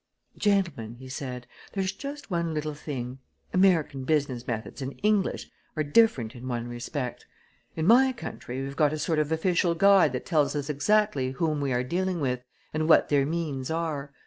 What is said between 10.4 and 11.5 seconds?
us exactly